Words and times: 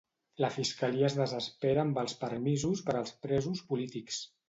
La 0.43 0.47
fiscalia 0.55 1.09
es 1.09 1.17
desespera 1.19 1.85
amb 1.85 2.01
els 2.05 2.17
permisos 2.25 2.85
per 2.91 2.99
als 3.05 3.17
presos 3.27 3.67
polítics. 3.73 4.25